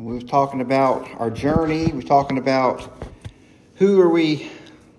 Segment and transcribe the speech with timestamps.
[0.00, 1.88] We were talking about our journey.
[1.88, 2.90] We were talking about
[3.74, 4.50] who are we,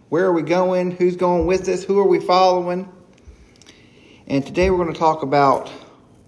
[0.09, 2.87] where are we going, who's going with us, who are we following.
[4.27, 5.71] And today we're going to talk about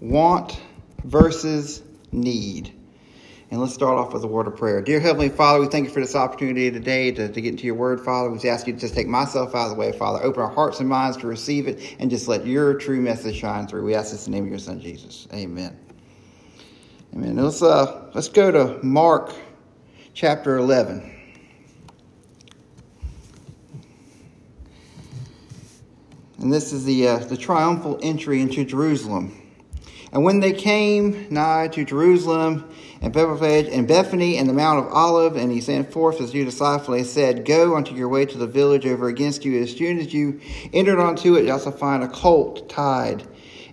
[0.00, 0.60] want
[1.04, 2.74] versus need.
[3.52, 4.82] And let's start off with a word of prayer.
[4.82, 7.76] Dear Heavenly Father, we thank you for this opportunity today to, to get into your
[7.76, 8.28] word, Father.
[8.28, 10.20] We just ask you to just take myself out of the way, Father.
[10.24, 13.68] Open our hearts and minds to receive it and just let your true message shine
[13.68, 13.84] through.
[13.84, 15.28] We ask this in the name of your Son, Jesus.
[15.32, 15.83] Amen.
[17.14, 17.36] Amen.
[17.36, 19.32] Let's, uh, let's go to Mark
[20.14, 21.12] chapter 11.
[26.40, 29.40] And this is the, uh, the triumphal entry into Jerusalem.
[30.10, 32.68] And when they came nigh to Jerusalem
[33.00, 36.44] and Bethphage and Bethany and the Mount of Olive, and he sent forth his two
[36.44, 39.62] disciples, and said, Go unto your way to the village over against you.
[39.62, 40.40] As soon as you
[40.72, 43.24] entered unto it, you also find a colt tied.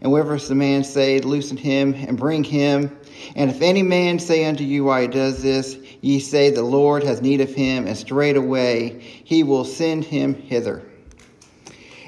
[0.01, 2.99] And wherever the man say, loosen him and bring him.
[3.35, 7.03] And if any man say unto you why he does this, ye say, The Lord
[7.03, 10.83] has need of him, and straightway he will send him hither.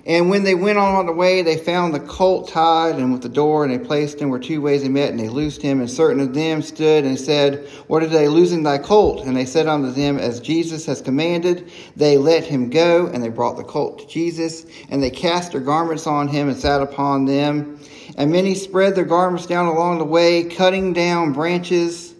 [0.06, 3.30] And when they went on the way, they found the colt tied and with the
[3.30, 5.80] door, and they placed him where two ways they met, and they loosed him.
[5.80, 9.26] And certain of them stood and said, What are they losing thy colt?
[9.26, 13.30] And they said unto them, As Jesus has commanded, they let him go, and they
[13.30, 17.24] brought the colt to Jesus, and they cast their garments on him and sat upon
[17.24, 17.80] them.
[18.18, 22.14] And many spread their garments down along the way, cutting down branches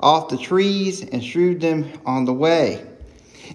[0.00, 2.86] off the trees and strewed them on the way.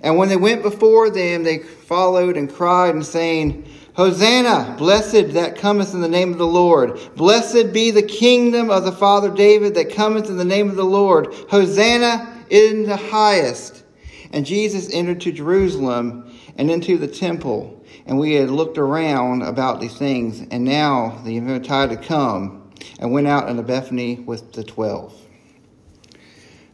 [0.01, 5.55] And when they went before them, they followed and cried and saying, Hosanna, blessed that
[5.55, 6.99] cometh in the name of the Lord.
[7.15, 10.85] Blessed be the kingdom of the Father David that cometh in the name of the
[10.85, 11.33] Lord.
[11.49, 13.83] Hosanna in the highest.
[14.31, 17.76] And Jesus entered to Jerusalem and into the temple.
[18.07, 20.41] And we had looked around about these things.
[20.49, 25.13] And now the time had come and went out into Bethany with the twelve.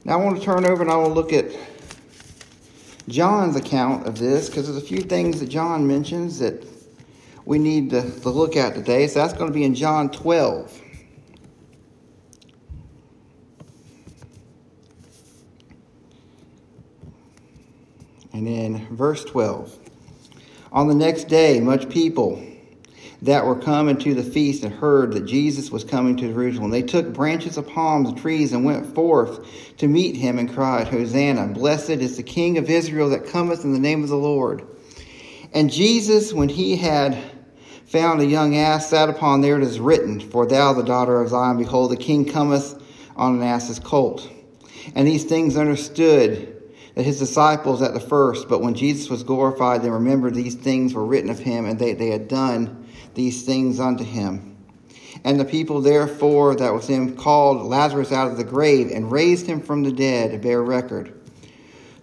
[0.05, 1.45] Now I want to turn over and I want to look at
[3.07, 6.65] John's account of this because there's a few things that John mentions that
[7.45, 9.07] we need to, to look at today.
[9.07, 10.81] So that's going to be in John 12.
[18.33, 19.82] And in verse 12.
[20.73, 22.43] On the next day, much people
[23.21, 26.71] that were coming to the feast and heard that Jesus was coming to Jerusalem.
[26.71, 30.87] They took branches of palms and trees and went forth to meet him and cried,
[30.87, 34.65] Hosanna, blessed is the King of Israel that cometh in the name of the Lord.
[35.53, 37.17] And Jesus, when he had
[37.85, 41.29] found a young ass, sat upon there it is written, For thou the daughter of
[41.29, 42.81] Zion, behold, the king cometh
[43.15, 44.27] on an ass's colt.
[44.95, 46.52] And these things understood
[46.95, 51.05] his disciples at the first, but when Jesus was glorified, they remembered these things were
[51.05, 54.55] written of him, and they, they had done these things unto him.
[55.23, 59.47] And the people therefore that was him called Lazarus out of the grave and raised
[59.47, 61.19] him from the dead to bear record.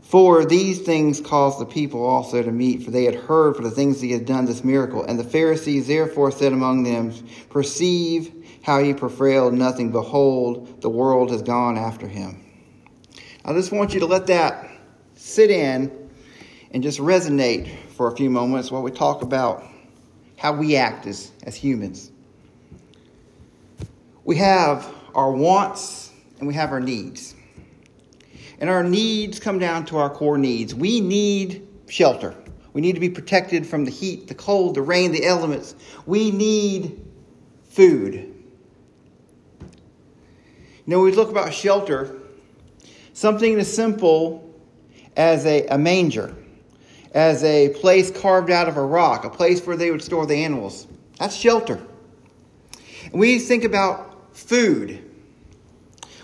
[0.01, 3.71] For these things caused the people also to meet, for they had heard for the
[3.71, 5.05] things he had done this miracle.
[5.05, 7.12] And the Pharisees therefore said among them,
[7.49, 9.93] Perceive how ye prevailed nothing.
[9.93, 12.45] Behold, the world has gone after him.
[13.45, 14.70] I just want you to let that
[15.21, 16.11] sit in
[16.71, 19.65] and just resonate for a few moments while we talk about
[20.37, 22.11] how we act as, as humans.
[24.25, 27.35] We have our wants and we have our needs.
[28.61, 30.75] And our needs come down to our core needs.
[30.75, 32.35] We need shelter.
[32.73, 35.75] We need to be protected from the heat, the cold, the rain, the elements.
[36.07, 37.05] We need
[37.69, 38.15] food.
[39.65, 39.67] You
[40.87, 42.17] know, we look about shelter,
[43.13, 44.50] something as simple
[45.16, 46.34] as a, a manger
[47.12, 50.44] as a place carved out of a rock, a place where they would store the
[50.44, 50.87] animals.
[51.19, 51.81] That's shelter.
[53.12, 55.04] We think about food.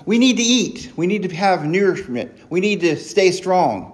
[0.04, 0.92] We need to eat.
[0.96, 2.32] We need to have nourishment.
[2.48, 3.92] We need to stay strong.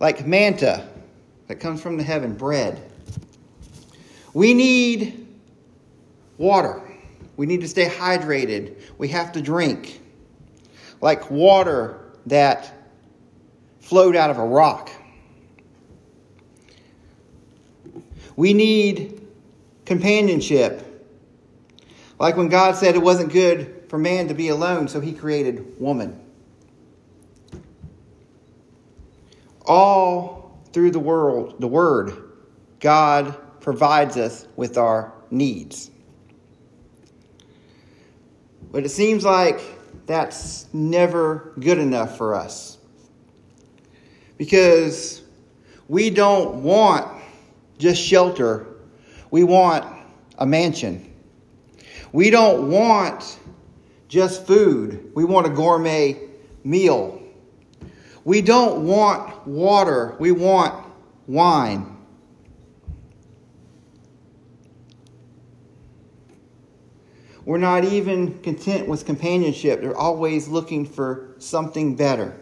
[0.00, 0.88] Like manna
[1.48, 2.90] that comes from the heaven, bread.
[4.32, 5.26] We need
[6.38, 6.82] water.
[7.36, 8.80] We need to stay hydrated.
[8.96, 10.00] We have to drink.
[11.02, 12.81] Like water that
[13.82, 14.90] flowed out of a rock.
[18.36, 19.26] We need
[19.84, 20.88] companionship.
[22.18, 25.78] Like when God said it wasn't good for man to be alone, so he created
[25.78, 26.18] woman.
[29.66, 32.30] All through the world, the word,
[32.80, 35.90] God provides us with our needs.
[38.70, 39.60] But it seems like
[40.06, 42.78] that's never good enough for us.
[44.42, 45.22] Because
[45.86, 47.22] we don't want
[47.78, 48.66] just shelter.
[49.30, 49.86] We want
[50.36, 51.14] a mansion.
[52.10, 53.38] We don't want
[54.08, 55.12] just food.
[55.14, 56.20] We want a gourmet
[56.64, 57.22] meal.
[58.24, 60.16] We don't want water.
[60.18, 60.88] We want
[61.28, 61.96] wine.
[67.44, 69.82] We're not even content with companionship.
[69.82, 72.41] They're always looking for something better.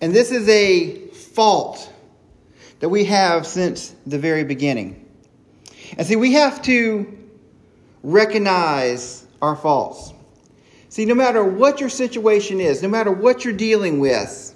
[0.00, 1.92] And this is a fault
[2.80, 5.04] that we have since the very beginning.
[5.96, 7.16] And see, we have to
[8.02, 10.12] recognize our faults.
[10.88, 14.54] See, no matter what your situation is, no matter what you're dealing with,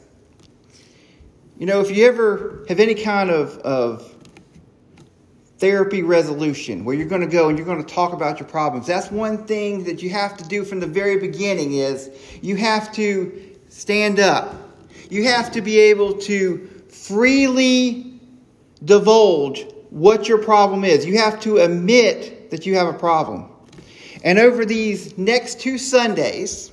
[1.58, 4.12] you know, if you ever have any kind of, of
[5.58, 8.86] therapy resolution where you're going to go and you're going to talk about your problems,
[8.86, 12.10] that's one thing that you have to do from the very beginning is
[12.40, 14.71] you have to stand up.
[15.12, 18.18] You have to be able to freely
[18.82, 21.04] divulge what your problem is.
[21.04, 23.50] You have to admit that you have a problem.
[24.24, 26.72] And over these next two Sundays,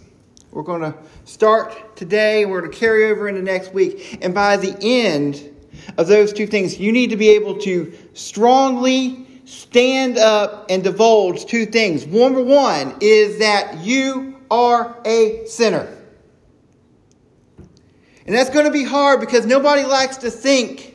[0.51, 0.95] we're going to
[1.25, 4.19] start today and we're going to carry over into next week.
[4.21, 5.43] And by the end
[5.97, 11.45] of those two things, you need to be able to strongly stand up and divulge
[11.45, 12.07] two things.
[12.07, 15.98] Number one is that you are a sinner.
[18.29, 20.93] And that's going to be hard because nobody likes to think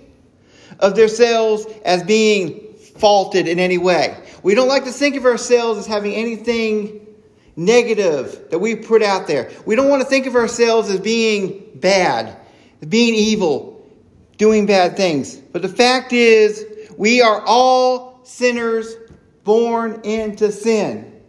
[0.79, 4.17] of themselves as being faulted in any way.
[4.45, 7.05] We don't like to think of ourselves as having anything
[7.57, 9.51] negative that we put out there.
[9.67, 12.37] We don't want to think of ourselves as being bad,
[12.89, 13.85] being evil,
[14.37, 15.35] doing bad things.
[15.35, 16.65] But the fact is,
[16.97, 18.95] we are all sinners
[19.43, 21.21] born into sin.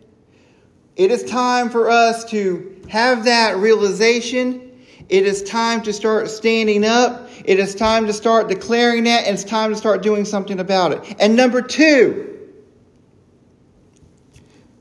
[0.95, 4.64] It is time for us to have that realization.
[5.07, 7.29] It is time to start standing up.
[7.45, 10.91] It is time to start declaring that, and it's time to start doing something about
[10.93, 11.15] it.
[11.19, 12.39] And number two,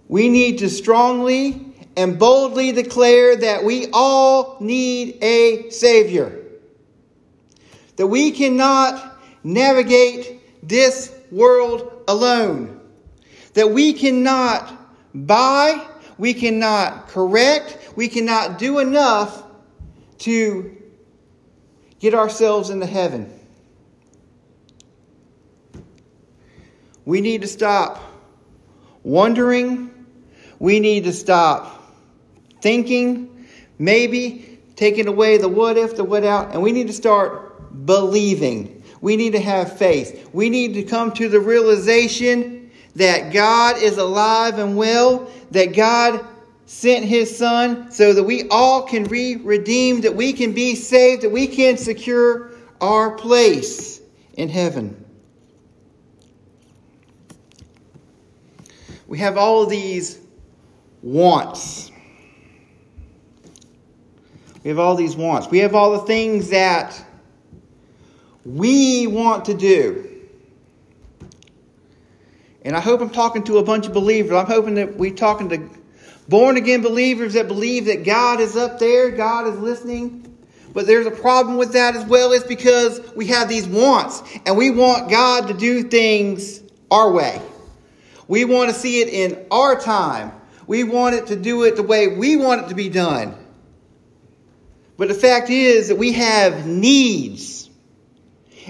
[0.08, 6.40] we need to strongly and boldly declare that we all need a Savior.
[7.96, 12.80] That we cannot navigate this world alone.
[13.52, 14.72] That we cannot
[15.14, 15.86] buy,
[16.18, 19.43] we cannot correct, we cannot do enough
[20.18, 20.76] to
[22.00, 23.32] get ourselves into heaven.
[27.04, 28.02] We need to stop
[29.02, 29.94] wondering
[30.58, 31.92] we need to stop
[32.62, 33.46] thinking,
[33.78, 38.82] maybe taking away the what if, the what out, and we need to start believing.
[39.00, 40.30] We need to have faith.
[40.32, 46.24] We need to come to the realization that God is alive and well, that God
[46.66, 51.22] sent his son so that we all can be redeemed, that we can be saved,
[51.22, 52.50] that we can secure
[52.80, 54.00] our place
[54.34, 55.04] in heaven.
[59.06, 60.18] We have all these
[61.02, 61.90] wants.
[64.62, 65.48] We have all these wants.
[65.50, 67.04] We have all the things that
[68.46, 70.10] we want to do.
[72.62, 74.32] And I hope I'm talking to a bunch of believers.
[74.32, 75.68] I'm hoping that we're talking to
[76.28, 80.20] born again believers that believe that God is up there, God is listening.
[80.72, 84.56] But there's a problem with that as well, It's because we have these wants and
[84.56, 86.60] we want God to do things
[86.90, 87.40] our way.
[88.26, 90.32] We want to see it in our time.
[90.66, 93.36] We want it to do it the way we want it to be done.
[94.96, 97.68] But the fact is that we have needs.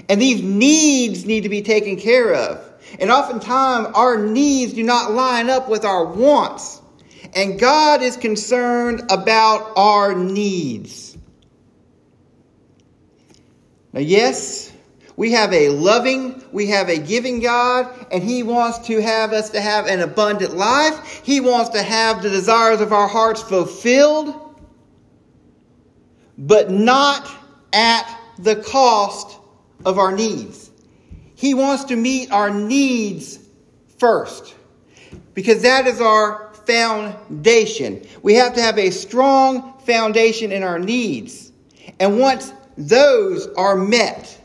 [0.09, 2.61] And these needs need to be taken care of.
[2.99, 6.81] And oftentimes our needs do not line up with our wants.
[7.35, 11.17] And God is concerned about our needs.
[13.91, 14.71] Now, yes,
[15.17, 19.49] we have a loving, we have a giving God, and He wants to have us
[19.51, 21.21] to have an abundant life.
[21.23, 24.33] He wants to have the desires of our hearts fulfilled,
[26.37, 27.29] but not
[27.73, 28.05] at
[28.39, 29.37] the cost
[29.85, 30.71] of our needs.
[31.35, 33.39] He wants to meet our needs
[33.97, 34.55] first,
[35.33, 38.05] because that is our foundation.
[38.21, 41.51] We have to have a strong foundation in our needs.
[41.99, 44.39] And once those are met,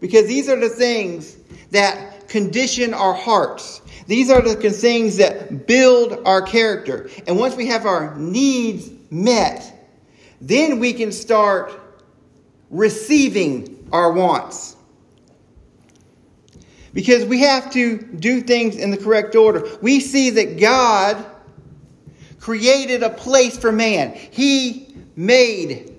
[0.00, 1.36] because these are the things
[1.70, 3.82] that condition our hearts.
[4.06, 7.10] These are the things that build our character.
[7.26, 9.88] And once we have our needs met,
[10.40, 11.72] then we can start
[12.70, 14.76] receiving our wants.
[16.92, 19.68] Because we have to do things in the correct order.
[19.80, 21.24] We see that God
[22.40, 24.14] created a place for man.
[24.14, 25.94] He made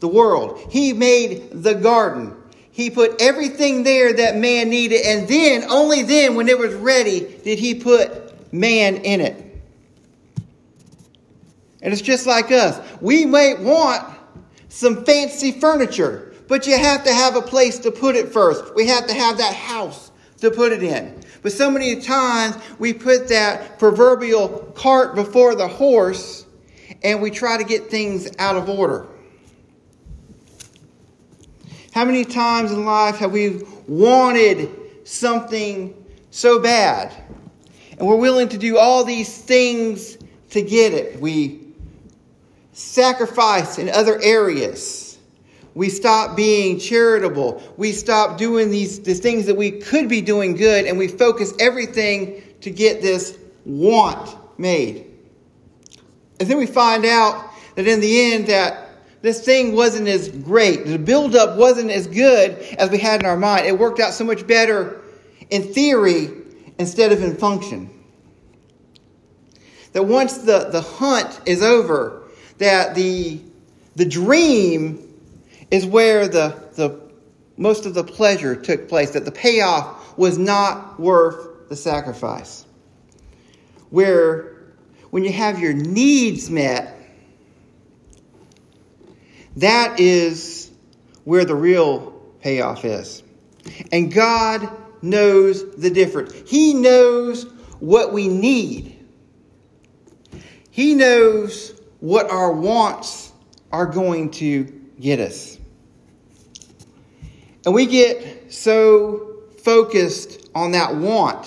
[0.00, 0.58] the world.
[0.70, 2.34] He made the garden.
[2.72, 7.20] He put everything there that man needed, and then, only then, when it was ready,
[7.44, 9.62] did he put man in it.
[11.82, 12.80] And it's just like us.
[13.00, 14.06] We might want
[14.68, 18.74] some fancy furniture, but you have to have a place to put it first.
[18.74, 21.22] We have to have that house to put it in.
[21.42, 26.44] But so many times we put that proverbial cart before the horse
[27.04, 29.06] and we try to get things out of order.
[31.92, 34.70] How many times in life have we wanted
[35.04, 35.94] something
[36.32, 37.14] so bad
[37.96, 40.18] and we're willing to do all these things
[40.50, 41.20] to get it?
[41.20, 41.60] We
[42.72, 45.09] sacrifice in other areas.
[45.80, 47.62] We stop being charitable.
[47.78, 51.54] We stop doing these, these things that we could be doing good, and we focus
[51.58, 55.06] everything to get this want made.
[56.38, 58.90] And then we find out that in the end that
[59.22, 60.84] this thing wasn't as great.
[60.84, 63.64] The buildup wasn't as good as we had in our mind.
[63.64, 65.00] It worked out so much better
[65.48, 66.28] in theory
[66.78, 67.88] instead of in function.
[69.94, 72.24] That once the, the hunt is over,
[72.58, 73.40] that the,
[73.96, 75.06] the dream
[75.70, 77.00] is where the, the
[77.56, 82.64] most of the pleasure took place, that the payoff was not worth the sacrifice.
[83.90, 84.56] Where
[85.10, 86.96] when you have your needs met,
[89.56, 90.70] that is
[91.24, 93.22] where the real payoff is.
[93.92, 94.68] And God
[95.02, 96.32] knows the difference.
[96.46, 97.44] He knows
[97.78, 98.96] what we need.
[100.70, 103.32] He knows what our wants
[103.72, 104.64] are going to
[104.98, 105.59] get us.
[107.64, 111.46] And we get so focused on that want.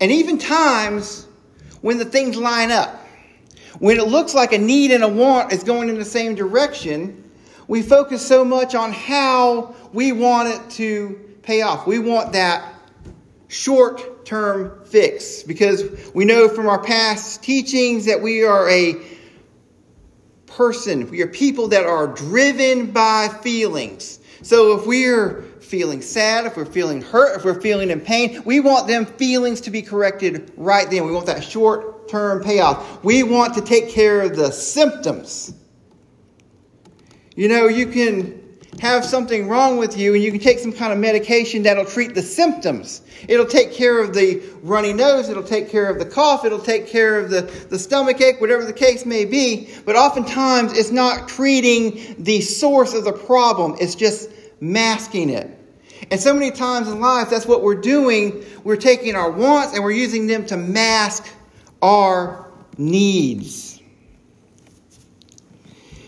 [0.00, 1.26] And even times
[1.80, 2.96] when the things line up,
[3.78, 7.30] when it looks like a need and a want is going in the same direction,
[7.66, 11.86] we focus so much on how we want it to pay off.
[11.86, 12.74] We want that
[13.48, 18.94] short term fix because we know from our past teachings that we are a
[20.50, 24.20] person, we are people that are driven by feelings.
[24.42, 28.60] So if we're feeling sad, if we're feeling hurt, if we're feeling in pain, we
[28.60, 31.06] want them feelings to be corrected right then.
[31.06, 33.04] We want that short term payoff.
[33.04, 35.54] We want to take care of the symptoms.
[37.36, 38.39] You know, you can
[38.78, 42.14] have something wrong with you and you can take some kind of medication that'll treat
[42.14, 43.02] the symptoms.
[43.28, 46.86] It'll take care of the runny nose, it'll take care of the cough, it'll take
[46.86, 49.68] care of the, the stomach ache, whatever the case may be.
[49.84, 55.56] But oftentimes it's not treating the source of the problem, it's just masking it.
[56.10, 58.44] And so many times in life, that's what we're doing.
[58.64, 61.28] We're taking our wants and we're using them to mask
[61.82, 63.80] our needs.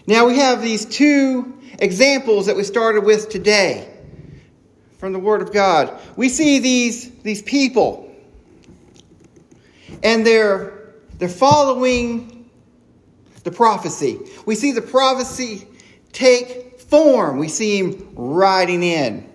[0.06, 3.92] Now we have these two examples that we started with today
[4.98, 6.00] from the Word of God.
[6.16, 8.08] We see these, these people,
[10.02, 12.48] and they're, they're following
[13.42, 14.20] the prophecy.
[14.46, 15.66] We see the prophecy
[16.12, 19.28] take form, we see him riding in.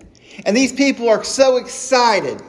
[0.46, 2.40] And these people are so excited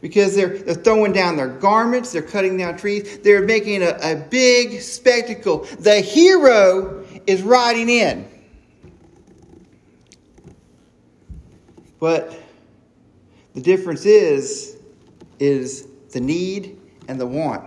[0.00, 4.16] because they're, they're throwing down their garments, they're cutting down trees, they're making a, a
[4.16, 5.66] big spectacle.
[5.78, 8.31] The hero is riding in.
[12.02, 12.36] But
[13.54, 14.76] the difference is,
[15.38, 17.64] is the need and the want.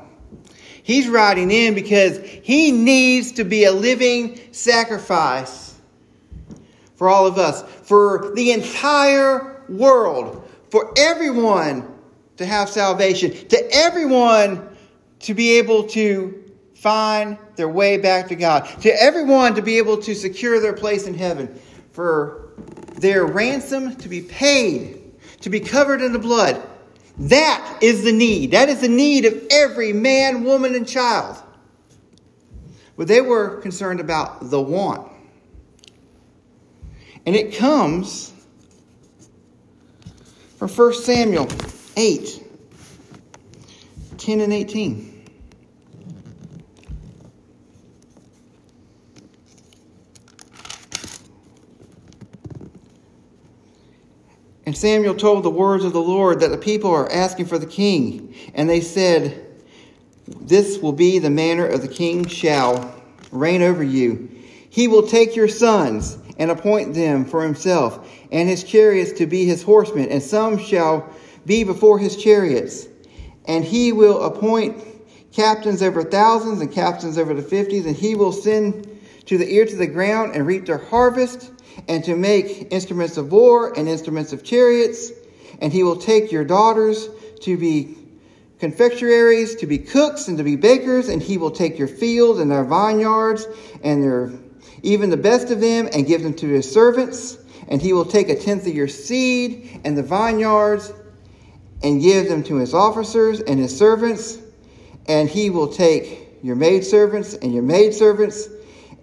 [0.84, 5.80] He's riding in because he needs to be a living sacrifice
[6.96, 11.88] for all of us, for the entire world, for everyone
[12.36, 14.68] to have salvation, to everyone
[15.20, 19.96] to be able to find their way back to God, to everyone to be able
[20.00, 21.58] to secure their place in heaven,
[21.94, 22.45] for
[22.96, 25.02] their ransom to be paid,
[25.42, 26.62] to be covered in the blood.
[27.18, 28.52] That is the need.
[28.52, 31.38] That is the need of every man, woman, and child.
[32.98, 35.12] But they were concerned about the want.
[37.26, 38.32] And it comes
[40.58, 41.48] from 1 Samuel
[41.98, 42.42] 8
[44.18, 45.15] 10 and 18.
[54.66, 57.68] And Samuel told the words of the Lord that the people are asking for the
[57.68, 58.34] king.
[58.56, 59.46] And they said,
[60.28, 62.96] This will be the manner of the king shall
[63.32, 64.30] reign over you.
[64.70, 69.46] He will take your sons and appoint them for himself, and his chariots to be
[69.46, 71.10] his horsemen, and some shall
[71.46, 72.88] be before his chariots.
[73.46, 74.84] And he will appoint
[75.32, 78.90] captains over thousands and captains over the fifties, and he will send
[79.28, 81.52] to the ear to the ground and reap their harvest,
[81.88, 85.12] and to make instruments of war and instruments of chariots.
[85.62, 87.08] And he will take your daughters
[87.42, 87.96] to be
[88.60, 92.50] confectionaries to be cooks and to be bakers, and he will take your fields and
[92.50, 93.48] their vineyards
[93.84, 94.32] and their
[94.84, 97.38] even the best of them and give them to his servants.
[97.68, 100.94] And he will take a tenth of your seed and the vineyards
[101.82, 104.38] and give them to his officers and his servants.
[105.08, 108.48] And he will take your maidservants and your maidservants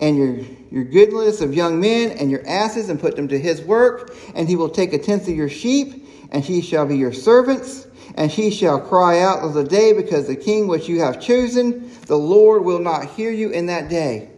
[0.02, 0.36] and your,
[0.72, 4.12] your goodness of young men and your asses and put them to his work.
[4.34, 7.86] And he will take a tenth of your sheep, and he shall be your servants.
[8.16, 11.88] And he shall cry out of the day because the king which you have chosen,
[12.06, 14.28] the Lord will not hear you in that day.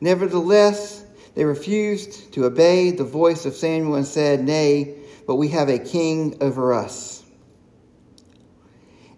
[0.00, 5.68] Nevertheless, they refused to obey the voice of Samuel and said, Nay, but we have
[5.68, 7.22] a king over us.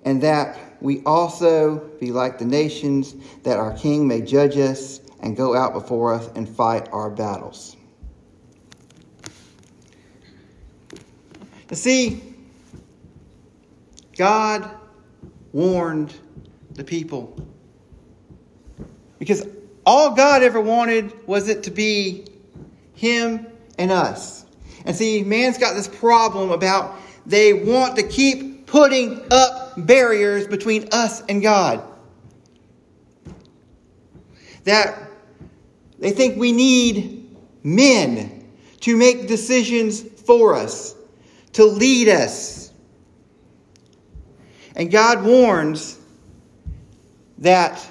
[0.04, 5.36] And that we also be like the nations, that our king may judge us and
[5.36, 7.76] go out before us and fight our battles.
[11.70, 12.22] You see,
[14.16, 14.70] God
[15.52, 16.14] warned
[16.72, 17.36] the people.
[19.18, 19.46] Because
[19.84, 22.26] all God ever wanted was it to be
[22.94, 23.46] Him
[23.78, 24.44] and us.
[24.84, 26.96] And see, man's got this problem about
[27.26, 31.82] they want to keep putting up barriers between us and God.
[34.64, 35.07] That
[35.98, 38.44] they think we need men
[38.80, 40.94] to make decisions for us,
[41.54, 42.72] to lead us.
[44.76, 45.98] And God warns
[47.38, 47.84] that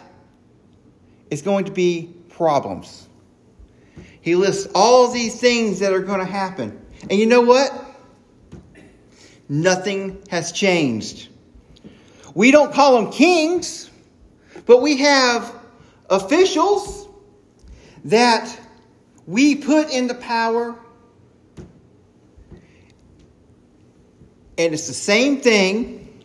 [1.29, 3.07] it's going to be problems.
[4.21, 6.81] He lists all these things that are going to happen.
[7.09, 7.73] And you know what?
[9.49, 11.29] Nothing has changed.
[12.33, 13.89] We don't call them kings,
[14.65, 15.53] but we have
[16.09, 17.06] officials
[18.05, 18.59] that
[19.25, 20.75] we put in the power.
[24.57, 26.23] And it's the same thing,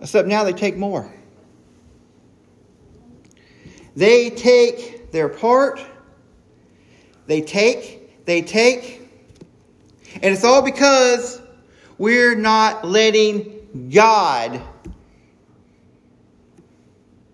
[0.00, 1.12] except now they take more.
[3.94, 5.84] They take their part,
[7.26, 9.10] they take, they take,
[10.14, 11.42] and it's all because
[11.98, 14.62] we're not letting God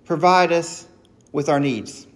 [0.05, 0.87] provide us
[1.35, 2.07] with our needs.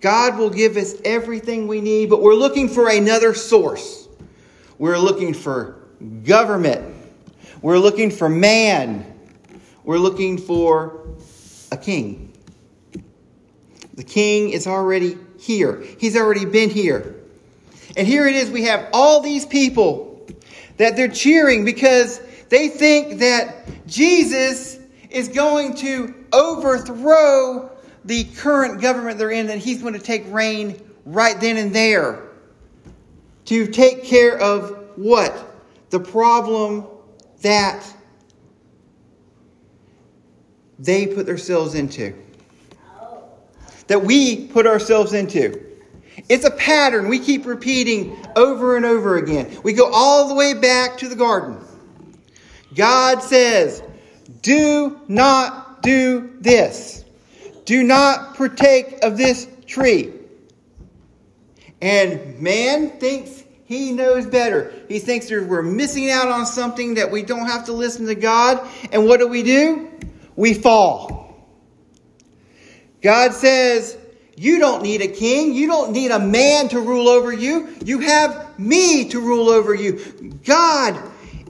[0.00, 4.08] God will give us everything we need, but we're looking for another source.
[4.76, 5.76] We're looking for
[6.24, 6.96] government.
[7.62, 9.06] We're looking for man.
[9.84, 11.06] We're looking for
[11.70, 12.32] a king.
[13.94, 17.14] The king is already here, he's already been here.
[17.96, 20.26] And here it is we have all these people
[20.76, 24.77] that they're cheering because they think that Jesus
[25.10, 27.70] is going to overthrow
[28.04, 32.22] the current government they're in, and he's going to take reign right then and there
[33.46, 35.34] to take care of what?
[35.90, 36.86] The problem
[37.40, 37.86] that
[40.78, 42.14] they put themselves into.
[43.86, 45.64] That we put ourselves into.
[46.28, 49.58] It's a pattern we keep repeating over and over again.
[49.62, 51.58] We go all the way back to the garden.
[52.74, 53.82] God says,
[54.42, 57.04] Do not do this.
[57.64, 60.12] Do not partake of this tree.
[61.80, 64.72] And man thinks he knows better.
[64.88, 68.66] He thinks we're missing out on something that we don't have to listen to God.
[68.92, 69.90] And what do we do?
[70.36, 71.46] We fall.
[73.02, 73.96] God says,
[74.36, 75.52] you don't need a king.
[75.52, 77.68] You don't need a man to rule over you.
[77.84, 80.38] You have me to rule over you.
[80.44, 81.00] God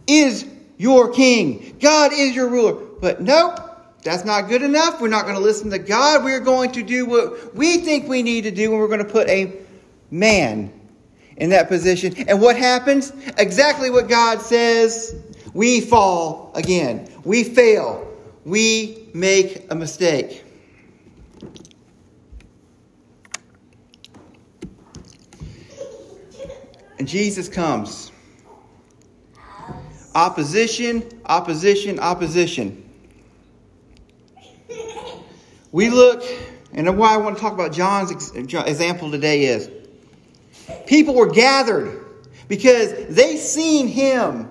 [0.07, 0.45] is
[0.79, 1.77] your king.
[1.81, 2.73] God is your ruler.
[3.01, 3.59] But nope,
[4.03, 5.01] that's not good enough.
[5.01, 6.25] We're not going to listen to God.
[6.25, 9.05] We're going to do what we think we need to do, and we're going to
[9.05, 9.53] put a
[10.11, 10.73] man
[11.37, 12.15] in that position.
[12.29, 13.13] And what happens?
[13.37, 15.15] Exactly what God says.
[15.53, 17.09] We fall again.
[17.25, 18.05] We fail.
[18.45, 20.45] We make a mistake.
[26.99, 28.11] And Jesus comes.
[30.19, 32.91] Opposition, opposition, opposition.
[35.71, 36.25] We look,
[36.73, 39.71] and why I want to talk about John's example today is
[40.89, 42.05] people were gathered
[42.49, 44.49] because they seen him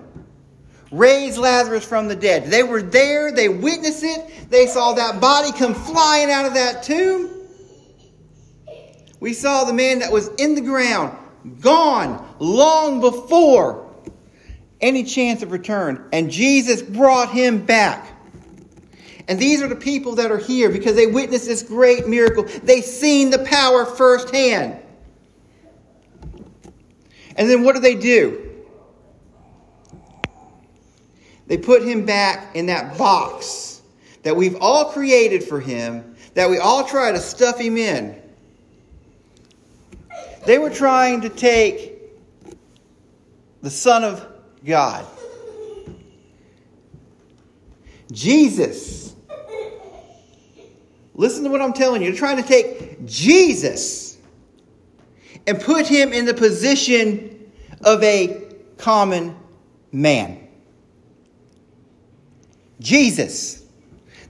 [0.90, 2.46] raise Lazarus from the dead.
[2.46, 6.82] They were there, they witnessed it, they saw that body come flying out of that
[6.82, 7.28] tomb.
[9.20, 11.14] We saw the man that was in the ground
[11.60, 13.87] gone long before
[14.80, 16.08] any chance of return.
[16.12, 18.14] And Jesus brought him back.
[19.26, 22.44] And these are the people that are here because they witnessed this great miracle.
[22.62, 24.80] They seen the power firsthand.
[27.36, 28.48] And then what do they do?
[31.48, 33.80] they put him back in that box
[34.22, 38.20] that we've all created for him, that we all try to stuff him in.
[40.46, 41.94] They were trying to take
[43.62, 44.26] the Son of
[44.68, 45.06] God,
[48.12, 49.14] Jesus.
[51.14, 52.10] Listen to what I'm telling you.
[52.10, 54.18] They're trying to take Jesus
[55.46, 57.50] and put him in the position
[57.80, 59.34] of a common
[59.90, 60.46] man.
[62.78, 63.64] Jesus.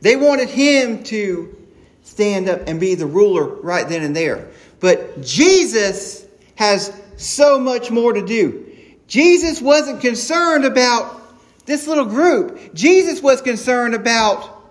[0.03, 1.67] They wanted him to
[2.05, 4.49] stand up and be the ruler right then and there.
[4.79, 8.68] But Jesus has so much more to do.
[9.09, 11.21] Jesus wasn't concerned about
[11.67, 12.75] this little group.
[12.75, 14.71] Jesus was concerned about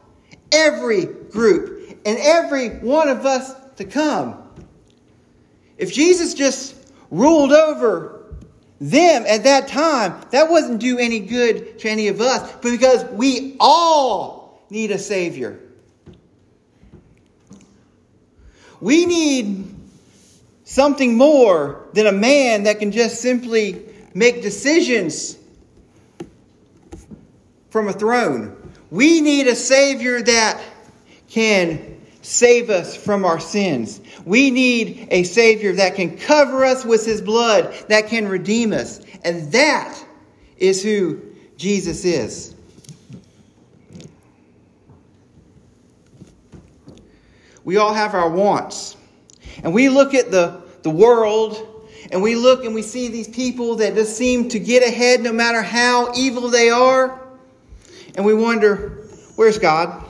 [0.51, 4.41] every group and every one of us to come.
[5.77, 6.75] If Jesus just
[7.11, 8.13] ruled over
[8.79, 13.55] them at that time, that wasn't do any good to any of us, because we
[13.59, 15.59] all need a Savior.
[18.79, 19.65] We need
[20.63, 23.86] something more than a man that can just simply
[24.17, 25.37] make decisions
[27.69, 28.55] from a throne.
[28.89, 30.59] We need a Savior that
[31.29, 34.01] can save us from our sins.
[34.25, 39.01] We need a Savior that can cover us with His blood, that can redeem us.
[39.23, 40.03] And that
[40.57, 41.21] is who
[41.55, 42.55] Jesus is.
[47.63, 48.97] We all have our wants.
[49.63, 51.76] And we look at the, the world
[52.11, 55.33] and we look and we see these people that just seem to get ahead no
[55.33, 57.19] matter how evil they are.
[58.15, 60.05] And we wonder, where's God?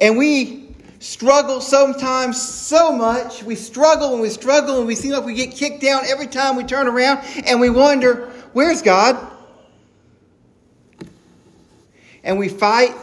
[0.00, 3.42] And we struggle sometimes so much.
[3.42, 6.56] We struggle and we struggle and we seem like we get kicked down every time
[6.56, 9.18] we turn around and we wonder, where's God?
[12.22, 12.94] And we fight.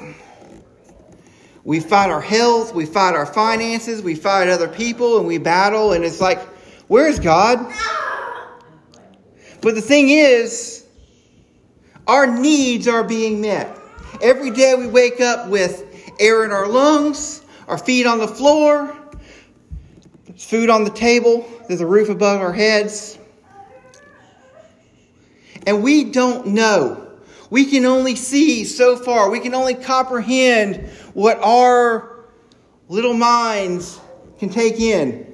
[1.66, 5.92] We fight our health, we fight our finances, we fight other people, and we battle,
[5.92, 6.40] and it's like,
[6.90, 7.72] Where's God?
[9.62, 10.88] But the thing is,
[12.08, 13.78] our needs are being met.
[14.24, 15.86] Every day we wake up with
[16.20, 18.98] air in our lungs, our feet on the floor,
[20.36, 23.20] food on the table, there's a roof above our heads.
[25.68, 27.08] And we don't know.
[27.52, 29.30] We can only see so far.
[29.30, 32.26] We can only comprehend what our
[32.88, 34.00] little minds
[34.40, 35.29] can take in.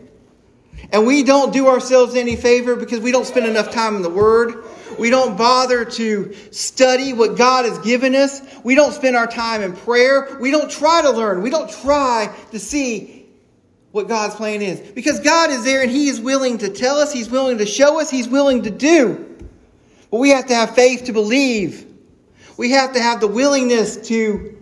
[0.91, 4.10] And we don't do ourselves any favor because we don't spend enough time in the
[4.10, 4.63] Word.
[5.00, 8.41] We don't bother to study what God has given us.
[8.63, 10.38] We don't spend our time in prayer.
[10.39, 11.41] We don't try to learn.
[11.41, 13.26] We don't try to see
[13.91, 14.80] what God's plan is.
[14.91, 18.00] Because God is there and He is willing to tell us, He's willing to show
[18.00, 19.38] us, He's willing to do.
[20.12, 21.86] But we have to have faith to believe.
[22.58, 24.56] We have to have the willingness to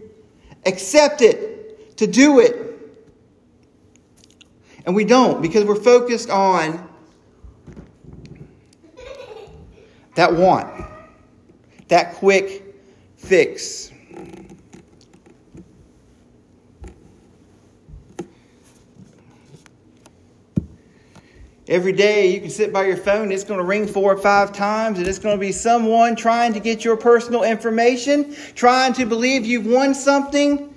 [0.66, 2.73] accept it, to do it.
[4.86, 6.90] And we don't because we're focused on
[10.16, 10.86] that want,
[11.88, 12.76] that quick
[13.16, 13.92] fix.
[21.70, 24.52] Every day you can sit by your phone, it's going to ring four or five
[24.52, 29.06] times, and it's going to be someone trying to get your personal information, trying to
[29.06, 30.76] believe you've won something,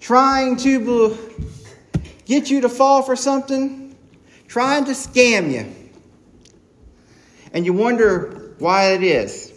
[0.00, 0.80] trying to
[2.24, 3.96] get you to fall for something,
[4.48, 5.74] trying to scam you.
[7.52, 9.52] And you wonder why it is.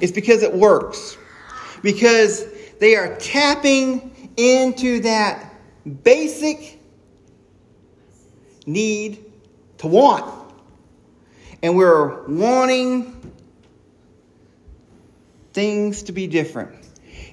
[0.00, 1.16] It's because it works.
[1.82, 2.44] Because
[2.80, 5.52] they are tapping into that
[6.04, 6.78] basic
[8.66, 9.24] need
[9.78, 10.52] to want.
[11.62, 13.32] And we're wanting
[15.52, 16.87] things to be different.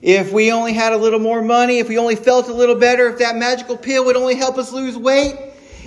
[0.06, 3.08] If we only had a little more money, if we only felt a little better,
[3.10, 5.36] if that magical pill would only help us lose weight,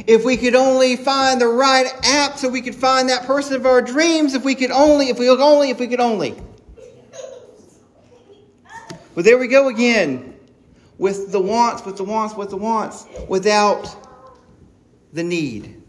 [0.08, 3.64] if we could only find the right app so we could find that person of
[3.64, 6.34] our dreams, if we could only, if we could only, if we could only.
[9.14, 10.36] But there we go again
[10.98, 13.86] with the wants, with the wants, with the wants, without
[15.12, 15.80] the need.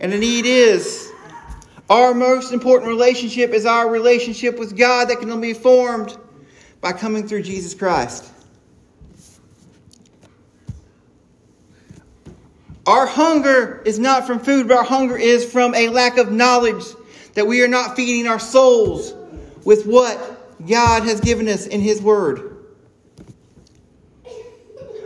[0.00, 1.12] And the need is
[1.90, 6.16] our most important relationship is our relationship with God that can only be formed
[6.80, 8.30] by coming through Jesus Christ.
[12.86, 16.84] Our hunger is not from food, but our hunger is from a lack of knowledge
[17.34, 19.14] that we are not feeding our souls
[19.64, 20.18] with what
[20.66, 22.56] God has given us in His Word.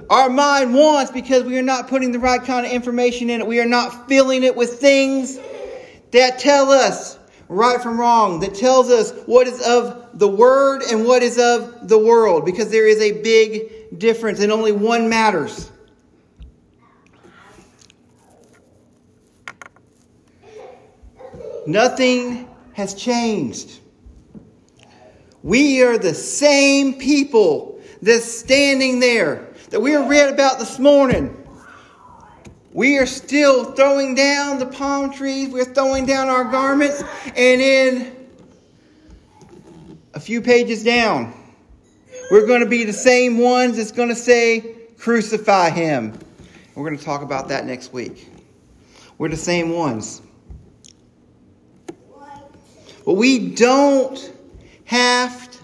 [0.08, 3.46] Our mind wants because we are not putting the right kind of information in it.
[3.46, 5.38] We are not filling it with things
[6.12, 11.04] that tell us right from wrong, that tells us what is of the Word and
[11.04, 15.70] what is of the world, because there is a big difference and only one matters.
[21.66, 23.80] Nothing has changed.
[25.42, 31.43] We are the same people that's standing there that we read about this morning.
[32.74, 35.48] We are still throwing down the palm trees.
[35.48, 37.04] We're throwing down our garments.
[37.36, 38.16] And in
[40.12, 41.32] a few pages down,
[42.32, 46.18] we're going to be the same ones that's going to say, Crucify him.
[46.74, 48.28] We're going to talk about that next week.
[49.18, 50.20] We're the same ones.
[53.04, 54.32] But we don't
[54.86, 55.60] have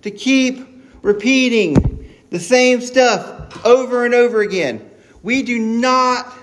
[0.00, 0.66] to keep
[1.02, 4.88] repeating the same stuff over and over again.
[5.22, 6.37] We do not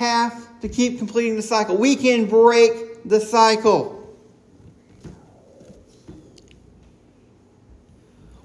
[0.00, 1.76] have to keep completing the cycle.
[1.76, 3.98] We can break the cycle.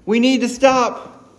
[0.04, 1.32] We need to stop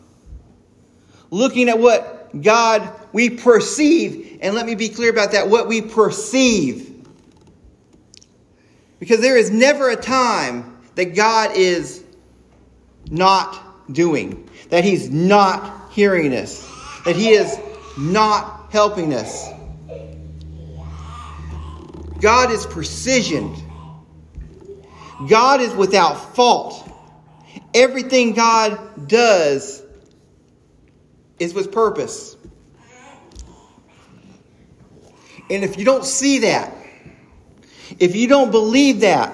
[1.30, 4.39] looking at what God we perceive.
[4.41, 7.06] And let me be clear about that what we perceive.
[8.97, 12.03] Because there is never a time that God is
[13.12, 16.67] not doing, that He's not hearing us,
[17.06, 17.56] that He is
[17.99, 19.57] not helping us.
[22.19, 23.56] God is precision.
[25.27, 26.84] God is without fault.
[27.73, 29.84] Everything God does
[31.39, 32.36] is with purpose.
[35.49, 36.73] And if you don't see that,
[37.99, 39.34] if you don't believe that,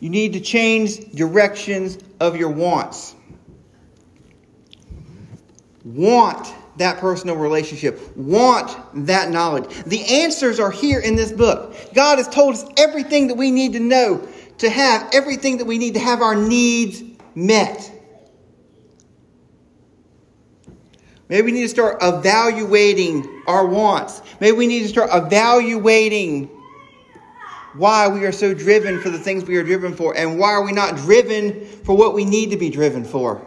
[0.00, 3.14] you need to change directions of your wants.
[5.84, 8.16] Want that personal relationship.
[8.16, 9.68] Want that knowledge.
[9.84, 11.74] The answers are here in this book.
[11.94, 14.26] God has told us everything that we need to know
[14.58, 17.02] to have everything that we need to have our needs
[17.34, 17.90] met.
[21.28, 24.22] Maybe we need to start evaluating our wants.
[24.40, 26.50] Maybe we need to start evaluating
[27.74, 30.62] why we are so driven for the things we are driven for and why are
[30.62, 33.44] we not driven for what we need to be driven for.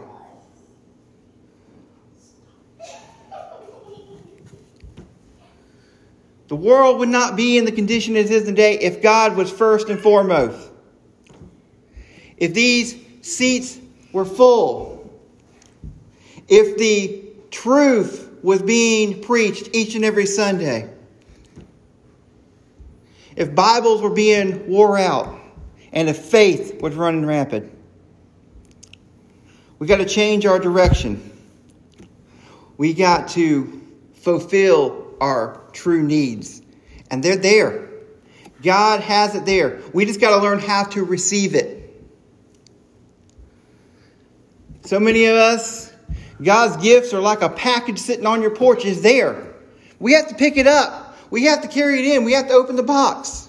[6.48, 9.90] The world would not be in the condition it is today if God was first
[9.90, 10.70] and foremost.
[12.38, 13.78] If these seats
[14.12, 15.12] were full,
[16.48, 20.88] if the truth was being preached each and every Sunday,
[23.36, 25.38] if Bibles were being wore out
[25.92, 27.72] and if faith was running rampant.
[29.78, 31.30] We got to change our direction.
[32.76, 33.82] We got to
[34.14, 36.62] fulfill our true needs.
[37.10, 37.88] And they're there.
[38.62, 39.80] God has it there.
[39.92, 41.76] We just got to learn how to receive it.
[44.84, 45.92] So many of us,
[46.42, 49.54] God's gifts are like a package sitting on your porch, is there.
[50.00, 51.16] We have to pick it up.
[51.30, 52.24] We have to carry it in.
[52.24, 53.48] We have to open the box.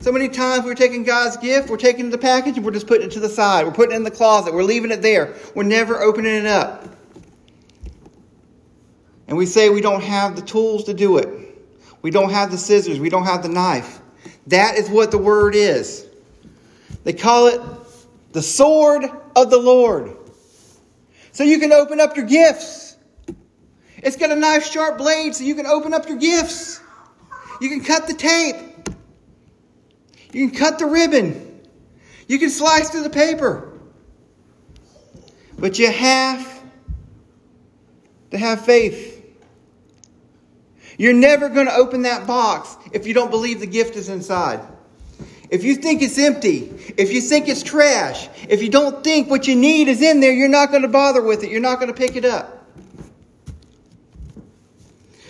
[0.00, 3.06] So many times we're taking God's gift, we're taking the package, and we're just putting
[3.06, 3.64] it to the side.
[3.64, 4.52] We're putting it in the closet.
[4.52, 5.36] We're leaving it there.
[5.54, 6.88] We're never opening it up.
[9.32, 11.26] And we say we don't have the tools to do it.
[12.02, 13.00] We don't have the scissors.
[13.00, 13.98] We don't have the knife.
[14.48, 16.06] That is what the word is.
[17.04, 17.58] They call it
[18.32, 20.14] the sword of the Lord.
[21.32, 22.98] So you can open up your gifts.
[23.96, 26.82] It's got a nice sharp blade so you can open up your gifts.
[27.58, 28.56] You can cut the tape.
[30.34, 31.62] You can cut the ribbon.
[32.28, 33.80] You can slice through the paper.
[35.58, 36.62] But you have
[38.30, 39.11] to have faith.
[41.02, 44.60] You're never going to open that box if you don't believe the gift is inside.
[45.50, 49.48] If you think it's empty, if you think it's trash, if you don't think what
[49.48, 51.50] you need is in there, you're not going to bother with it.
[51.50, 52.68] You're not going to pick it up.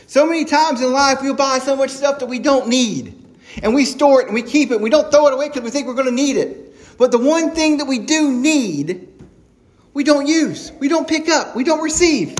[0.06, 3.18] So many times in life, we'll buy so much stuff that we don't need.
[3.62, 4.74] And we store it and we keep it.
[4.74, 6.98] And we don't throw it away because we think we're going to need it.
[6.98, 9.08] But the one thing that we do need,
[9.94, 10.70] we don't use.
[10.80, 11.56] We don't pick up.
[11.56, 12.36] We don't receive.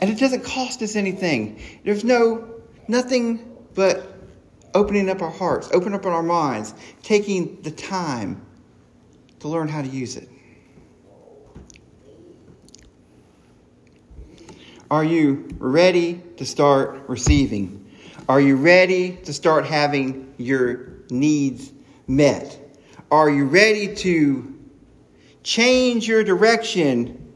[0.00, 1.60] And it doesn't cost us anything.
[1.84, 2.48] There's no,
[2.86, 4.14] nothing but
[4.74, 8.44] opening up our hearts, opening up our minds, taking the time
[9.40, 10.28] to learn how to use it.
[14.90, 17.90] Are you ready to start receiving?
[18.28, 21.72] Are you ready to start having your needs
[22.06, 22.58] met?
[23.10, 24.54] Are you ready to
[25.42, 27.34] change your direction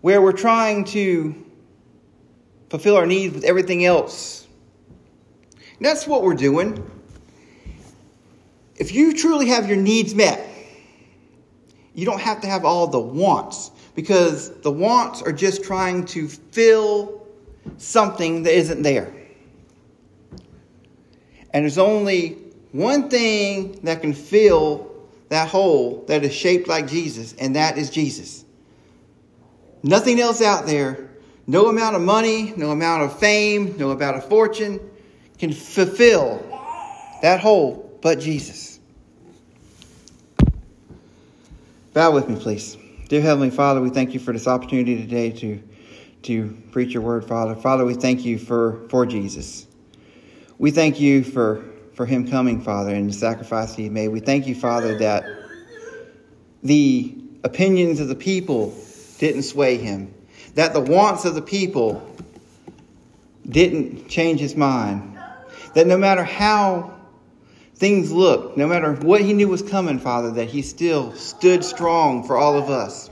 [0.00, 1.46] where we're trying to
[2.68, 4.46] fulfill our needs with everything else?
[5.76, 6.84] And that's what we're doing.
[8.78, 10.46] if you truly have your needs met,
[11.94, 16.28] you don't have to have all the wants because the wants are just trying to
[16.28, 17.26] fill
[17.76, 19.12] something that isn't there.
[21.52, 22.38] And there's only
[22.72, 24.94] one thing that can fill
[25.28, 28.44] that hole that is shaped like Jesus, and that is Jesus.
[29.82, 31.07] Nothing else out there,
[31.48, 34.78] no amount of money, no amount of fame, no amount of fortune
[35.38, 36.44] can fulfill
[37.22, 38.78] that hole but Jesus.
[41.94, 42.76] Bow with me, please.
[43.08, 45.62] Dear Heavenly Father, we thank you for this opportunity today to,
[46.24, 47.54] to preach your word, Father.
[47.54, 49.66] Father, we thank you for, for Jesus.
[50.58, 54.08] We thank you for, for him coming, Father, and the sacrifice he made.
[54.08, 55.24] We thank you, Father, that
[56.62, 58.74] the opinions of the people
[59.18, 60.12] didn't sway him,
[60.58, 62.04] that the wants of the people
[63.48, 65.16] didn't change his mind,
[65.74, 66.98] that no matter how
[67.76, 72.24] things looked, no matter what he knew was coming, Father, that he still stood strong
[72.24, 73.08] for all of us.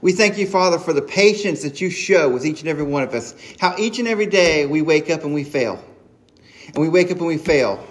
[0.00, 3.02] We thank you, Father, for the patience that you show with each and every one
[3.02, 3.34] of us.
[3.60, 5.84] How each and every day we wake up and we fail.
[6.68, 7.86] And we wake up and we fail.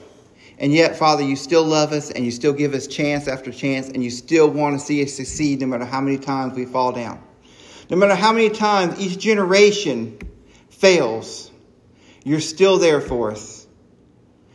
[0.58, 3.90] And yet, Father, you still love us and you still give us chance after chance
[3.90, 6.92] and you still want to see us succeed no matter how many times we fall
[6.92, 7.27] down.
[7.89, 10.19] No matter how many times each generation
[10.69, 11.52] fails,
[12.23, 13.67] you're still there for us.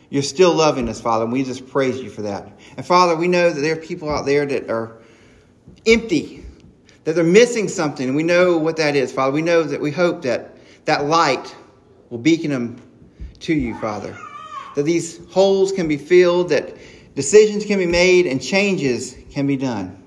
[0.09, 2.47] You're still loving us, Father, and we just praise you for that.
[2.77, 4.99] And Father, we know that there are people out there that are
[5.87, 6.45] empty,
[7.03, 9.31] that they're missing something, and we know what that is, Father.
[9.31, 11.55] We know that we hope that that light
[12.11, 12.79] will beacon them
[13.39, 14.15] to you, Father.
[14.75, 16.77] That these holes can be filled, that
[17.15, 20.02] decisions can be made, and changes can be done.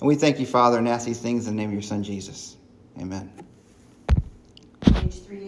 [0.00, 2.02] And we thank you, Father, and ask these things in the name of your Son,
[2.02, 2.56] Jesus.
[3.00, 3.32] Amen.
[4.80, 5.47] Page 382.